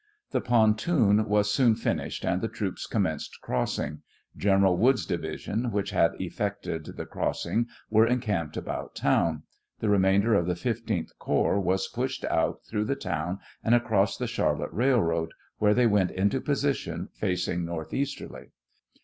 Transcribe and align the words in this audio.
The 0.31 0.41
pontoon 0.41 1.29
was 1.29 1.53
soon 1.53 1.75
finished, 1.75 2.25
and 2.25 2.41
the 2.41 2.47
troops 2.47 2.87
com 2.87 3.03
menced 3.03 3.39
crossing. 3.43 4.01
General 4.35 4.75
Wood's 4.75 5.05
division, 5.05 5.69
which 5.69 5.91
had 5.91 6.13
effected 6.19 6.85
the 6.97 7.05
crossing, 7.05 7.67
were 7.91 8.07
encamped 8.07 8.57
about 8.57 8.95
town. 8.95 9.43
The 9.79 9.89
remainder 9.89 10.33
of 10.33 10.47
the 10.47 10.55
15th 10.55 11.11
corps 11.19 11.59
was 11.59 11.87
pushed 11.87 12.25
out 12.25 12.61
through 12.67 12.85
the 12.85 12.95
town 12.95 13.41
and 13.63 13.75
across 13.75 14.17
the 14.17 14.25
Charlotte 14.25 14.73
Railroad, 14.73 15.33
where 15.59 15.75
they 15.75 15.85
went 15.85 16.09
into 16.09 16.41
position, 16.41 17.09
facing 17.13 17.63
northeasterly. 17.63 18.47